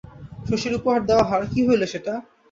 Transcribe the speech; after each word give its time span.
শশীর 0.49 0.73
উপহার 0.79 1.01
দেওয়া 1.05 1.25
হার, 1.29 1.43
কী 1.51 1.61
হইল 1.67 1.81
সেটা? 1.93 2.13